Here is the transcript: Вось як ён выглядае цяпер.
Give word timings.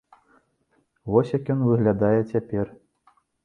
Вось 1.15 1.35
як 1.37 1.53
ён 1.57 1.61
выглядае 1.69 2.19
цяпер. 2.35 2.77